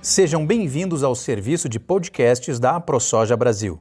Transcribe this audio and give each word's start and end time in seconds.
Sejam 0.00 0.46
bem-vindos 0.46 1.02
ao 1.02 1.12
serviço 1.12 1.68
de 1.68 1.80
podcasts 1.80 2.60
da 2.60 2.76
AproSoja 2.76 3.36
Brasil. 3.36 3.80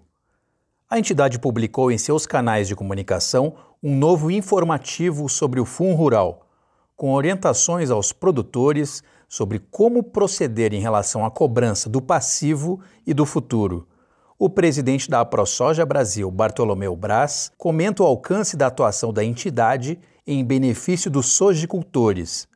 A 0.89 0.97
entidade 0.97 1.37
publicou 1.37 1.91
em 1.91 1.97
seus 1.97 2.25
canais 2.25 2.67
de 2.67 2.75
comunicação 2.75 3.53
um 3.83 3.95
novo 3.95 4.31
informativo 4.31 5.29
sobre 5.29 5.59
o 5.59 5.65
Fundo 5.65 5.95
Rural, 5.95 6.47
com 6.95 7.13
orientações 7.13 7.91
aos 7.91 8.11
produtores 8.11 9.03
sobre 9.29 9.59
como 9.59 10.01
proceder 10.01 10.73
em 10.73 10.81
relação 10.81 11.23
à 11.23 11.29
cobrança 11.29 11.87
do 11.87 12.01
passivo 12.01 12.81
e 13.05 13.13
do 13.13 13.25
futuro. 13.25 13.87
O 14.39 14.49
presidente 14.49 15.07
da 15.07 15.21
AproSoja 15.21 15.85
Brasil, 15.85 16.31
Bartolomeu 16.31 16.95
Braz, 16.95 17.51
comenta 17.59 18.01
o 18.01 18.05
alcance 18.07 18.57
da 18.57 18.67
atuação 18.67 19.13
da 19.13 19.23
entidade 19.23 19.99
em 20.25 20.43
benefício 20.43 21.11
dos 21.11 21.27
sojicultores. 21.27 22.47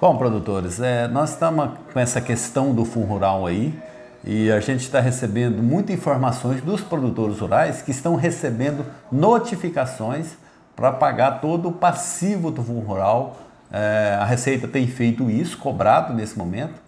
Bom, 0.00 0.16
produtores, 0.16 0.80
é, 0.80 1.06
nós 1.06 1.32
estamos 1.32 1.72
com 1.92 2.00
essa 2.00 2.22
questão 2.22 2.74
do 2.74 2.86
Fundo 2.86 3.06
Rural 3.06 3.46
aí 3.46 3.78
e 4.24 4.50
a 4.50 4.58
gente 4.58 4.80
está 4.80 4.98
recebendo 4.98 5.62
muitas 5.62 5.94
informações 5.94 6.62
dos 6.62 6.80
produtores 6.80 7.38
rurais 7.40 7.82
que 7.82 7.90
estão 7.90 8.16
recebendo 8.16 8.86
notificações 9.12 10.38
para 10.74 10.90
pagar 10.90 11.42
todo 11.42 11.68
o 11.68 11.72
passivo 11.72 12.50
do 12.50 12.62
Fundo 12.62 12.80
Rural. 12.80 13.36
É, 13.70 14.16
a 14.18 14.24
Receita 14.24 14.66
tem 14.66 14.86
feito 14.86 15.30
isso, 15.30 15.58
cobrado 15.58 16.14
nesse 16.14 16.38
momento, 16.38 16.80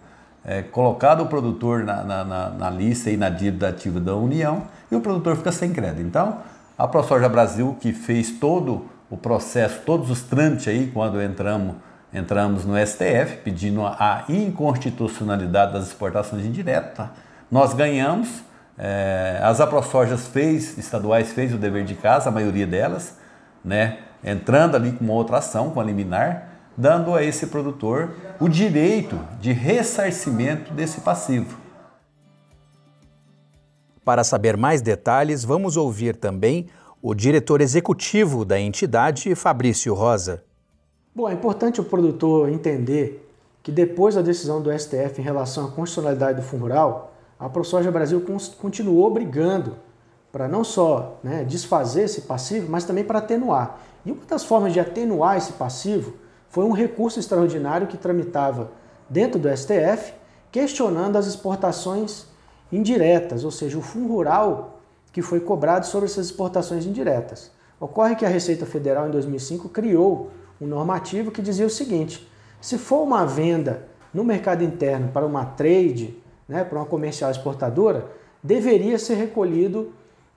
é, 0.43 0.63
colocado 0.63 1.21
o 1.21 1.27
produtor 1.27 1.83
na, 1.83 2.03
na, 2.03 2.25
na, 2.25 2.49
na 2.49 2.69
lista 2.71 3.11
e 3.11 3.15
na 3.15 3.29
dívida 3.29 3.69
ativa 3.69 3.99
da 3.99 4.15
União 4.15 4.63
e 4.91 4.95
o 4.95 5.01
produtor 5.01 5.35
fica 5.35 5.51
sem 5.51 5.71
crédito. 5.71 6.01
Então, 6.01 6.39
a 6.75 6.87
ProSoja 6.87 7.29
Brasil, 7.29 7.77
que 7.79 7.93
fez 7.93 8.31
todo 8.31 8.87
o 9.07 9.15
processo, 9.15 9.81
todos 9.85 10.09
os 10.09 10.23
trâmites 10.23 10.67
aí 10.67 10.89
quando 10.91 11.21
entramos 11.21 11.75
entramos 12.13 12.63
no 12.63 12.75
STF 12.77 13.37
pedindo 13.43 13.85
a 13.85 14.23
inconstitucionalidade 14.29 15.73
das 15.73 15.87
exportações 15.87 16.45
indiretas. 16.45 17.07
Nós 17.51 17.73
ganhamos, 17.73 18.43
é, 18.77 19.39
as 19.41 19.59
aprosojas 19.59 20.27
fez, 20.27 20.77
estaduais 20.77 21.31
fez 21.31 21.53
o 21.53 21.57
dever 21.57 21.83
de 21.83 21.95
casa, 21.95 22.29
a 22.29 22.31
maioria 22.31 22.67
delas, 22.67 23.17
né, 23.63 23.99
entrando 24.23 24.75
ali 24.75 24.91
com 24.91 25.03
uma 25.03 25.13
outra 25.13 25.37
ação, 25.37 25.71
com 25.71 25.79
a 25.79 25.83
liminar, 25.83 26.49
dando 26.77 27.13
a 27.13 27.23
esse 27.23 27.47
produtor 27.47 28.15
o 28.39 28.47
direito 28.47 29.19
de 29.39 29.51
ressarcimento 29.51 30.73
desse 30.73 31.01
passivo. 31.01 31.57
Para 34.03 34.23
saber 34.23 34.57
mais 34.57 34.81
detalhes, 34.81 35.45
vamos 35.45 35.77
ouvir 35.77 36.15
também 36.15 36.67
o 37.01 37.13
diretor 37.13 37.61
executivo 37.61 38.43
da 38.43 38.59
entidade, 38.59 39.33
Fabrício 39.35 39.93
Rosa. 39.93 40.43
Bom, 41.15 41.29
é 41.29 41.33
importante 41.33 41.79
o 41.79 41.83
produtor 41.83 42.49
entender 42.49 43.31
que 43.61 43.71
depois 43.71 44.15
da 44.15 44.21
decisão 44.21 44.59
do 44.59 44.71
STF 44.71 45.19
em 45.19 45.23
relação 45.23 45.65
à 45.65 45.67
constitucionalidade 45.67 46.41
do 46.41 46.43
Fundo 46.43 46.63
Rural, 46.63 47.13
a 47.39 47.47
ProSoja 47.47 47.91
Brasil 47.91 48.25
continuou 48.59 49.11
brigando 49.11 49.75
para 50.31 50.47
não 50.47 50.63
só 50.63 51.19
né, 51.23 51.43
desfazer 51.43 52.05
esse 52.05 52.21
passivo, 52.21 52.67
mas 52.67 52.83
também 52.83 53.03
para 53.03 53.19
atenuar. 53.19 53.79
E 54.03 54.11
uma 54.11 54.25
das 54.25 54.43
formas 54.43 54.73
de 54.73 54.79
atenuar 54.79 55.37
esse 55.37 55.53
passivo 55.53 56.15
foi 56.49 56.65
um 56.65 56.71
recurso 56.71 57.19
extraordinário 57.19 57.85
que 57.85 57.95
tramitava 57.95 58.71
dentro 59.07 59.39
do 59.39 59.55
STF, 59.55 60.15
questionando 60.51 61.15
as 61.15 61.27
exportações 61.27 62.25
indiretas, 62.71 63.43
ou 63.43 63.51
seja, 63.51 63.77
o 63.77 63.83
Fundo 63.83 64.13
Rural 64.13 64.79
que 65.11 65.21
foi 65.21 65.39
cobrado 65.39 65.85
sobre 65.85 66.07
essas 66.07 66.25
exportações 66.25 66.87
indiretas. 66.87 67.51
Ocorre 67.79 68.15
que 68.15 68.25
a 68.25 68.29
Receita 68.29 68.65
Federal, 68.65 69.07
em 69.07 69.11
2005, 69.11 69.69
criou 69.69 70.31
um 70.63 70.67
normativo 70.67 71.29
que 71.31 71.41
dizia 71.41 71.65
o 71.65 71.69
seguinte: 71.69 72.27
se 72.61 72.77
for 72.77 73.03
uma 73.03 73.25
venda 73.25 73.87
no 74.13 74.23
mercado 74.23 74.63
interno 74.63 75.09
para 75.11 75.25
uma 75.25 75.45
trade, 75.45 76.17
né, 76.47 76.63
para 76.63 76.79
uma 76.79 76.85
comercial 76.85 77.29
exportadora, 77.29 78.05
deveria 78.41 78.97
ser 78.97 79.15
recolhido 79.15 79.91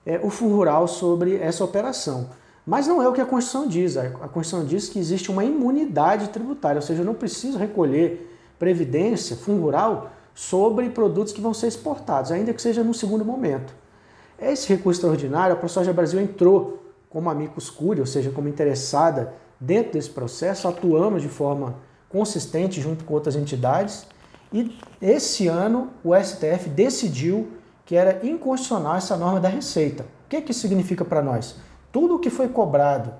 é, 0.05 0.19
o 0.21 0.29
fundo 0.29 0.55
rural 0.55 0.87
sobre 0.87 1.37
essa 1.37 1.63
operação. 1.63 2.29
Mas 2.65 2.85
não 2.85 3.01
é 3.01 3.07
o 3.07 3.13
que 3.13 3.21
a 3.21 3.25
Constituição 3.25 3.67
diz. 3.67 3.95
A 3.95 4.09
Constituição 4.09 4.65
diz 4.65 4.89
que 4.89 4.99
existe 4.99 5.31
uma 5.31 5.45
imunidade 5.45 6.29
tributária, 6.29 6.79
ou 6.79 6.81
seja, 6.81 7.01
eu 7.01 7.05
não 7.05 7.13
preciso 7.13 7.57
recolher 7.57 8.35
previdência, 8.59 9.37
fundo 9.37 9.61
rural, 9.61 10.11
sobre 10.33 10.89
produtos 10.89 11.31
que 11.31 11.39
vão 11.39 11.53
ser 11.53 11.67
exportados, 11.67 12.31
ainda 12.31 12.53
que 12.53 12.61
seja 12.61 12.83
no 12.83 12.93
segundo 12.93 13.23
momento. 13.23 13.73
Esse 14.39 14.67
recurso 14.67 14.99
extraordinário, 14.99 15.55
a 15.55 15.57
ProSoja 15.57 15.93
Brasil 15.93 16.19
entrou 16.19 16.83
como 17.09 17.29
amicus 17.29 17.69
curiae, 17.69 18.01
ou 18.01 18.05
seja, 18.05 18.31
como 18.31 18.49
interessada 18.49 19.33
Dentro 19.59 19.93
desse 19.93 20.09
processo, 20.09 20.67
atuamos 20.67 21.21
de 21.21 21.29
forma 21.29 21.75
consistente 22.09 22.79
junto 22.79 23.03
com 23.03 23.13
outras 23.13 23.35
entidades 23.35 24.07
e 24.51 24.77
esse 25.01 25.47
ano 25.47 25.89
o 26.03 26.15
STF 26.15 26.69
decidiu 26.69 27.51
que 27.85 27.95
era 27.95 28.25
inconstitucional 28.25 28.95
essa 28.95 29.17
norma 29.17 29.39
da 29.39 29.49
Receita. 29.49 30.03
O 30.03 30.29
que, 30.29 30.41
que 30.41 30.53
significa 30.53 31.03
para 31.03 31.21
nós? 31.21 31.55
Tudo 31.91 32.15
o 32.15 32.19
que 32.19 32.29
foi 32.29 32.47
cobrado 32.49 33.13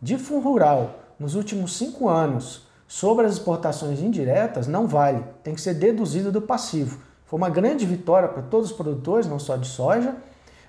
de 0.00 0.16
fundo 0.16 0.48
rural 0.48 1.00
nos 1.18 1.34
últimos 1.34 1.76
cinco 1.76 2.08
anos 2.08 2.66
sobre 2.86 3.26
as 3.26 3.34
exportações 3.34 4.00
indiretas 4.00 4.66
não 4.66 4.86
vale, 4.86 5.24
tem 5.42 5.54
que 5.54 5.60
ser 5.60 5.74
deduzido 5.74 6.32
do 6.32 6.42
passivo. 6.42 7.00
Foi 7.24 7.38
uma 7.38 7.48
grande 7.48 7.86
vitória 7.86 8.28
para 8.28 8.42
todos 8.42 8.70
os 8.70 8.76
produtores, 8.76 9.26
não 9.26 9.38
só 9.38 9.56
de 9.56 9.68
soja, 9.68 10.16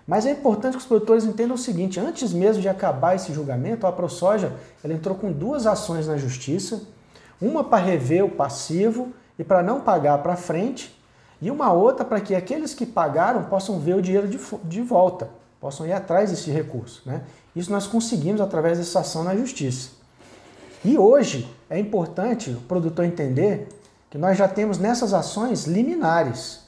mas 0.07 0.25
é 0.25 0.31
importante 0.31 0.73
que 0.73 0.79
os 0.79 0.85
produtores 0.85 1.23
entendam 1.23 1.55
o 1.55 1.59
seguinte: 1.59 1.99
antes 1.99 2.33
mesmo 2.33 2.61
de 2.61 2.69
acabar 2.69 3.15
esse 3.15 3.33
julgamento, 3.33 3.85
a 3.85 3.91
ProSoja 3.91 4.53
ela 4.83 4.93
entrou 4.93 5.15
com 5.15 5.31
duas 5.31 5.65
ações 5.65 6.07
na 6.07 6.17
justiça, 6.17 6.81
uma 7.41 7.63
para 7.63 7.83
rever 7.83 8.23
o 8.23 8.29
passivo 8.29 9.09
e 9.37 9.43
para 9.43 9.63
não 9.63 9.81
pagar 9.81 10.17
para 10.19 10.35
frente, 10.35 10.99
e 11.41 11.49
uma 11.49 11.71
outra 11.71 12.05
para 12.05 12.21
que 12.21 12.35
aqueles 12.35 12.73
que 12.73 12.85
pagaram 12.85 13.45
possam 13.45 13.79
ver 13.79 13.95
o 13.95 14.01
dinheiro 14.01 14.27
de, 14.27 14.39
de 14.63 14.81
volta, 14.81 15.29
possam 15.59 15.85
ir 15.85 15.93
atrás 15.93 16.29
desse 16.29 16.51
recurso. 16.51 17.01
Né? 17.05 17.21
Isso 17.55 17.71
nós 17.71 17.87
conseguimos 17.87 18.41
através 18.41 18.77
dessa 18.77 18.99
ação 18.99 19.23
na 19.23 19.35
justiça. 19.35 19.89
E 20.83 20.97
hoje 20.97 21.47
é 21.69 21.79
importante 21.79 22.51
o 22.51 22.61
produtor 22.61 23.05
entender 23.05 23.67
que 24.09 24.17
nós 24.17 24.37
já 24.37 24.47
temos 24.47 24.77
nessas 24.77 25.13
ações 25.13 25.65
liminares. 25.65 26.61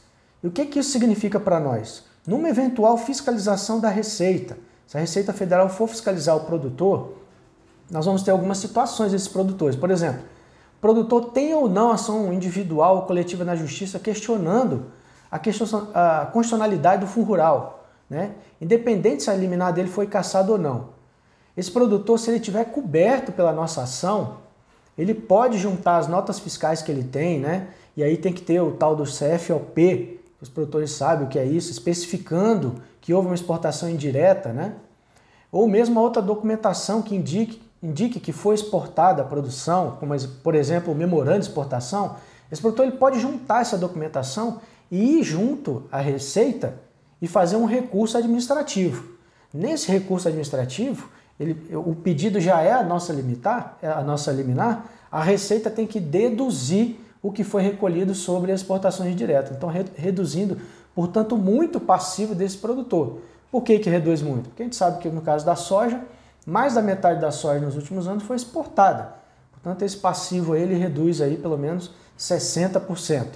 E 0.43 0.47
o 0.47 0.51
que, 0.51 0.65
que 0.65 0.79
isso 0.79 0.91
significa 0.91 1.39
para 1.39 1.59
nós? 1.59 2.03
Numa 2.25 2.49
eventual 2.49 2.97
fiscalização 2.97 3.79
da 3.79 3.89
Receita, 3.89 4.57
se 4.87 4.97
a 4.97 4.99
Receita 4.99 5.33
Federal 5.33 5.67
for 5.69 5.87
fiscalizar 5.87 6.35
o 6.37 6.41
produtor, 6.41 7.17
nós 7.89 8.05
vamos 8.05 8.23
ter 8.23 8.31
algumas 8.31 8.57
situações 8.57 9.11
desses 9.11 9.27
produtores. 9.27 9.75
Por 9.75 9.91
exemplo, 9.91 10.21
o 10.77 10.81
produtor 10.81 11.31
tem 11.31 11.53
ou 11.53 11.69
não 11.69 11.91
ação 11.91 12.33
individual 12.33 12.97
ou 12.97 13.01
coletiva 13.03 13.43
na 13.43 13.55
justiça 13.55 13.99
questionando 13.99 14.85
a, 15.29 15.37
questão, 15.37 15.89
a 15.93 16.27
constitucionalidade 16.31 17.01
do 17.01 17.07
fundo 17.07 17.25
rural, 17.25 17.87
né? 18.09 18.31
independente 18.61 19.23
se 19.23 19.29
a 19.29 19.35
liminar 19.35 19.73
dele 19.73 19.89
foi 19.89 20.07
caçado 20.07 20.53
ou 20.53 20.57
não. 20.57 20.89
Esse 21.55 21.71
produtor, 21.71 22.17
se 22.17 22.31
ele 22.31 22.39
tiver 22.39 22.65
coberto 22.65 23.31
pela 23.31 23.51
nossa 23.51 23.83
ação, 23.83 24.37
ele 24.97 25.13
pode 25.13 25.57
juntar 25.57 25.97
as 25.97 26.07
notas 26.07 26.39
fiscais 26.39 26.81
que 26.81 26.91
ele 26.91 27.03
tem, 27.03 27.39
né? 27.39 27.67
E 27.95 28.03
aí 28.03 28.17
tem 28.17 28.33
que 28.33 28.41
ter 28.41 28.59
o 28.59 28.71
tal 28.71 28.95
do 28.95 29.03
CFOP, 29.03 30.19
os 30.43 30.49
produtores 30.49 30.91
sabem 30.91 31.25
o 31.25 31.29
que 31.29 31.39
é 31.39 31.45
isso, 31.45 31.71
especificando 31.71 32.75
que 32.99 33.13
houve 33.13 33.29
uma 33.29 33.35
exportação 33.35 33.89
indireta, 33.89 34.51
né? 34.51 34.73
Ou 35.49 35.69
mesmo 35.69 36.01
outra 36.01 36.21
documentação 36.21 37.01
que 37.01 37.15
indique, 37.15 37.61
indique 37.81 38.19
que 38.19 38.33
foi 38.33 38.53
exportada 38.53 39.21
a 39.21 39.25
produção, 39.25 39.95
como 40.01 40.13
por 40.43 40.53
exemplo 40.53 40.91
o 40.91 40.95
memorando 40.95 41.39
de 41.39 41.45
exportação, 41.45 42.17
esse 42.51 42.61
produtor 42.61 42.85
ele 42.85 42.97
pode 42.97 43.21
juntar 43.21 43.61
essa 43.61 43.77
documentação 43.77 44.59
e 44.91 45.19
ir 45.19 45.23
junto 45.23 45.83
à 45.89 45.99
Receita 45.99 46.75
e 47.21 47.27
fazer 47.27 47.55
um 47.55 47.65
recurso 47.65 48.17
administrativo. 48.17 49.13
Nesse 49.53 49.89
recurso 49.89 50.27
administrativo, 50.27 51.09
ele, 51.39 51.57
o 51.73 51.95
pedido 51.95 52.41
já 52.41 52.61
é 52.61 52.73
a 52.73 52.83
nossa 52.83 53.13
limitar, 53.13 53.77
é 53.81 53.87
a 53.87 54.01
nossa 54.01 54.29
liminar, 54.29 54.89
a 55.09 55.23
Receita 55.23 55.69
tem 55.69 55.87
que 55.87 56.01
deduzir 56.01 56.99
o 57.23 57.31
que 57.31 57.43
foi 57.45 57.61
recolhido 57.61 58.13
sobre 58.13 58.51
exportações 58.51 59.15
diretas. 59.15 59.55
Então, 59.55 59.69
re 59.69 59.85
reduzindo, 59.95 60.59
portanto, 60.93 61.37
muito 61.37 61.77
o 61.77 61.81
passivo 61.81 62.35
desse 62.35 62.57
produtor. 62.57 63.21
Por 63.49 63.63
que, 63.63 63.79
que 63.79 63.89
reduz 63.89 64.21
muito? 64.21 64.49
Porque 64.49 64.61
a 64.61 64.65
gente 64.65 64.75
sabe 64.75 65.01
que 65.01 65.07
no 65.07 65.21
caso 65.21 65.45
da 65.45 65.55
soja, 65.55 66.01
mais 66.45 66.73
da 66.73 66.81
metade 66.81 67.21
da 67.21 67.31
soja 67.31 67.65
nos 67.65 67.77
últimos 67.77 68.07
anos 68.07 68.23
foi 68.23 68.35
exportada. 68.35 69.13
Portanto, 69.53 69.83
esse 69.83 69.95
passivo 69.95 70.53
ele 70.53 70.75
reduz 70.75 71.21
aí 71.21 71.37
pelo 71.37 71.57
menos 71.57 71.91
60%. 72.19 73.27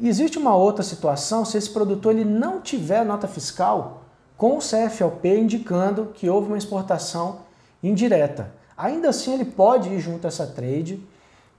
Existe 0.00 0.38
uma 0.38 0.54
outra 0.54 0.82
situação 0.82 1.44
se 1.44 1.56
esse 1.56 1.70
produtor 1.70 2.12
ele 2.12 2.24
não 2.24 2.60
tiver 2.60 3.04
nota 3.04 3.26
fiscal 3.26 4.02
com 4.36 4.56
o 4.56 4.60
CFLP 4.60 5.38
indicando 5.38 6.10
que 6.14 6.28
houve 6.28 6.48
uma 6.48 6.58
exportação 6.58 7.40
indireta. 7.82 8.52
Ainda 8.76 9.10
assim, 9.10 9.32
ele 9.32 9.44
pode 9.44 9.88
ir 9.88 10.00
junto 10.00 10.26
a 10.26 10.28
essa 10.28 10.46
trade 10.46 11.02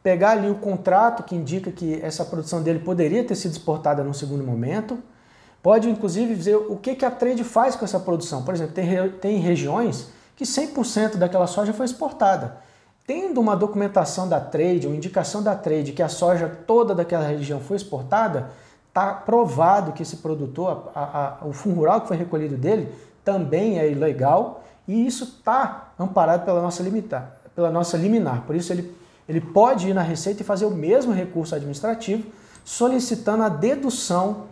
pegar 0.04 0.32
ali 0.32 0.50
o 0.50 0.56
contrato 0.56 1.24
que 1.24 1.34
indica 1.34 1.72
que 1.72 2.00
essa 2.04 2.26
produção 2.26 2.62
dele 2.62 2.80
poderia 2.80 3.24
ter 3.24 3.36
sido 3.36 3.54
exportada 3.54 4.04
num 4.04 4.14
segundo 4.14 4.44
momento, 4.44 5.00
pode 5.64 5.90
inclusive 5.90 6.36
dizer 6.36 6.58
o 6.58 6.76
que, 6.76 6.94
que 6.94 7.06
a 7.06 7.10
trade 7.10 7.44
faz 7.46 7.76
com 7.76 7.86
essa 7.86 8.00
produção. 8.00 8.44
Por 8.44 8.54
exemplo, 8.54 8.74
tem, 8.74 9.10
tem 9.22 9.38
regiões 9.40 10.10
que 10.36 10.44
100% 10.44 11.16
daquela 11.16 11.48
soja 11.48 11.72
foi 11.72 11.86
exportada. 11.86 12.58
Tendo 13.08 13.40
uma 13.40 13.56
documentação 13.56 14.28
da 14.28 14.40
trade, 14.40 14.88
uma 14.88 14.96
indicação 14.96 15.42
da 15.42 15.56
trade 15.56 15.94
que 15.94 16.02
a 16.02 16.10
soja 16.10 16.50
toda 16.68 16.94
daquela 16.94 17.26
região 17.26 17.60
foi 17.62 17.78
exportada, 17.78 18.52
está 18.90 19.14
provado 19.14 19.94
que 19.94 20.04
esse 20.04 20.18
produtor, 20.18 20.92
a, 20.94 21.38
a, 21.42 21.48
o 21.48 21.54
fundo 21.54 21.76
rural 21.76 22.02
que 22.02 22.08
foi 22.10 22.18
recolhido 22.18 22.56
dele, 22.56 22.94
também 23.24 23.80
é 23.80 23.90
ilegal 23.90 24.64
e 24.88 25.06
isso 25.06 25.24
está 25.24 25.94
amparado 25.98 26.46
pela 26.46 26.62
nossa, 26.62 26.84
limitar, 26.84 27.38
pela 27.56 27.70
nossa 27.70 27.98
liminar. 27.98 28.44
Por 28.46 28.56
isso 28.56 28.72
ele, 28.72 28.94
ele 29.28 29.42
pode 29.42 29.90
ir 29.90 29.94
na 29.94 30.02
Receita 30.02 30.42
e 30.42 30.46
fazer 30.46 30.66
o 30.66 30.72
mesmo 30.72 31.14
recurso 31.14 31.56
administrativo 31.56 32.24
solicitando 32.64 33.44
a 33.44 33.50
dedução 33.50 34.46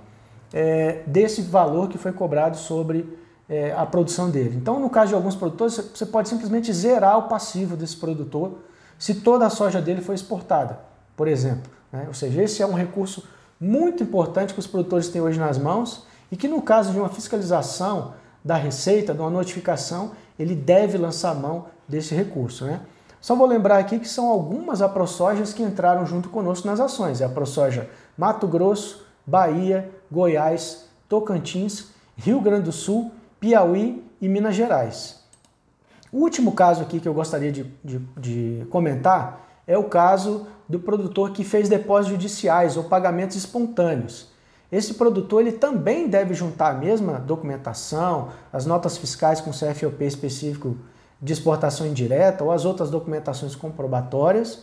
é, 0.53 1.01
desse 1.05 1.41
valor 1.41 1.87
que 1.89 1.97
foi 1.97 2.11
cobrado 2.11 2.57
sobre 2.57 3.17
é, 3.49 3.73
a 3.73 3.85
produção 3.85 4.29
dele. 4.29 4.57
Então, 4.57 4.79
no 4.79 4.89
caso 4.89 5.09
de 5.09 5.15
alguns 5.15 5.35
produtores, 5.35 5.75
você 5.93 6.05
pode 6.05 6.29
simplesmente 6.29 6.71
zerar 6.73 7.17
o 7.17 7.23
passivo 7.23 7.75
desse 7.75 7.97
produtor 7.97 8.59
se 8.97 9.15
toda 9.15 9.45
a 9.45 9.49
soja 9.49 9.81
dele 9.81 10.01
foi 10.01 10.15
exportada, 10.15 10.79
por 11.15 11.27
exemplo. 11.27 11.71
Né? 11.91 12.05
Ou 12.07 12.13
seja, 12.13 12.41
esse 12.43 12.61
é 12.61 12.65
um 12.65 12.73
recurso 12.73 13.23
muito 13.59 14.03
importante 14.03 14.53
que 14.53 14.59
os 14.59 14.67
produtores 14.67 15.07
têm 15.09 15.21
hoje 15.21 15.39
nas 15.39 15.57
mãos 15.57 16.05
e 16.31 16.37
que, 16.37 16.47
no 16.47 16.61
caso 16.61 16.91
de 16.91 16.99
uma 16.99 17.09
fiscalização 17.09 18.13
da 18.43 18.55
Receita, 18.55 19.13
de 19.13 19.19
uma 19.19 19.29
notificação, 19.29 20.11
ele 20.37 20.55
deve 20.55 20.97
lançar 20.97 21.35
mão 21.35 21.65
desse 21.87 22.15
recurso. 22.15 22.65
Né? 22.65 22.79
Só 23.21 23.35
vou 23.35 23.45
lembrar 23.45 23.77
aqui 23.77 23.99
que 23.99 24.09
são 24.09 24.27
algumas 24.27 24.81
aprosojas 24.81 25.53
que 25.53 25.61
entraram 25.61 26.07
junto 26.07 26.27
conosco 26.27 26.67
nas 26.67 26.79
ações. 26.79 27.21
É 27.21 27.23
a 27.23 27.27
aprosoja 27.27 27.87
Mato 28.17 28.47
Grosso, 28.47 29.05
Bahia, 29.25 29.91
Goiás, 30.11 30.89
Tocantins, 31.07 31.89
Rio 32.17 32.41
Grande 32.41 32.63
do 32.63 32.71
Sul, 32.71 33.11
Piauí 33.39 34.03
e 34.19 34.27
Minas 34.27 34.55
Gerais. 34.55 35.21
O 36.11 36.17
último 36.17 36.53
caso 36.53 36.81
aqui 36.81 36.99
que 36.99 37.07
eu 37.07 37.13
gostaria 37.13 37.51
de, 37.51 37.63
de, 37.83 37.99
de 38.17 38.65
comentar 38.71 39.39
é 39.67 39.77
o 39.77 39.83
caso 39.83 40.47
do 40.67 40.79
produtor 40.79 41.31
que 41.31 41.43
fez 41.43 41.69
depósitos 41.69 42.13
judiciais 42.13 42.75
ou 42.75 42.85
pagamentos 42.85 43.37
espontâneos. 43.37 44.29
Esse 44.71 44.95
produtor 44.95 45.41
ele 45.41 45.51
também 45.51 46.07
deve 46.07 46.33
juntar 46.33 46.71
a 46.71 46.73
mesma 46.73 47.19
documentação, 47.19 48.29
as 48.51 48.65
notas 48.65 48.97
fiscais 48.97 49.39
com 49.39 49.51
CFOP 49.51 50.03
específico 50.03 50.77
de 51.21 51.33
exportação 51.33 51.85
indireta 51.85 52.43
ou 52.43 52.51
as 52.51 52.65
outras 52.65 52.89
documentações 52.89 53.55
comprobatórias. 53.55 54.59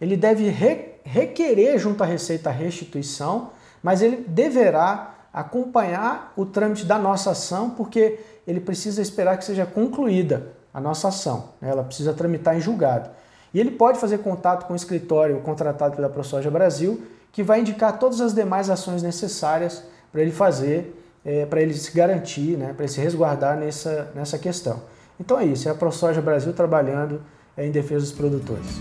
Ele 0.00 0.16
deve 0.16 0.48
re 0.48 0.92
requerer 1.04 1.78
junto 1.78 2.02
à 2.02 2.06
Receita 2.06 2.48
a 2.48 2.52
restituição, 2.52 3.50
mas 3.82 4.02
ele 4.02 4.24
deverá 4.28 5.14
acompanhar 5.32 6.32
o 6.36 6.46
trâmite 6.46 6.84
da 6.84 6.96
nossa 6.96 7.32
ação, 7.32 7.70
porque 7.70 8.20
ele 8.46 8.60
precisa 8.60 9.02
esperar 9.02 9.36
que 9.36 9.44
seja 9.44 9.66
concluída 9.66 10.52
a 10.72 10.80
nossa 10.80 11.08
ação. 11.08 11.48
Né? 11.60 11.70
Ela 11.70 11.82
precisa 11.82 12.12
tramitar 12.12 12.56
em 12.56 12.60
julgado. 12.60 13.10
E 13.52 13.60
ele 13.60 13.72
pode 13.72 13.98
fazer 13.98 14.18
contato 14.18 14.66
com 14.66 14.72
o 14.72 14.76
escritório 14.76 15.40
contratado 15.40 15.96
pela 15.96 16.08
ProSoja 16.08 16.50
Brasil, 16.50 17.02
que 17.32 17.42
vai 17.42 17.60
indicar 17.60 17.98
todas 17.98 18.20
as 18.20 18.34
demais 18.34 18.70
ações 18.70 19.02
necessárias 19.02 19.82
para 20.10 20.20
ele 20.20 20.32
fazer, 20.32 21.02
é, 21.24 21.46
para 21.46 21.60
ele 21.60 21.74
se 21.74 21.90
garantir, 21.92 22.56
né, 22.56 22.72
para 22.72 22.84
ele 22.84 22.92
se 22.92 23.00
resguardar 23.00 23.56
nessa, 23.56 24.10
nessa 24.14 24.38
questão. 24.38 24.80
Então 25.22 25.38
é 25.38 25.44
isso, 25.44 25.68
é 25.68 25.70
a 25.70 25.74
ProSoja 25.76 26.20
Brasil 26.20 26.52
trabalhando 26.52 27.20
é, 27.56 27.64
em 27.64 27.70
defesa 27.70 28.00
dos 28.00 28.10
produtores. 28.10 28.80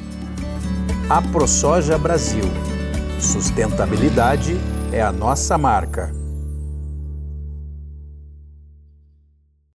A 1.07 1.21
ProSoja 1.21 1.99
Brasil. 1.99 2.43
Sustentabilidade 3.19 4.57
é 4.91 5.03
a 5.03 5.11
nossa 5.11 5.55
marca. 5.55 6.20